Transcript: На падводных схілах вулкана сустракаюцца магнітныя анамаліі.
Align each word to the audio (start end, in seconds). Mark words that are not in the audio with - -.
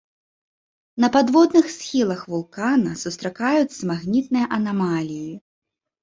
На 1.03 1.07
падводных 1.15 1.65
схілах 1.73 2.23
вулкана 2.33 2.93
сустракаюцца 3.01 3.81
магнітныя 3.91 4.45
анамаліі. 4.57 5.29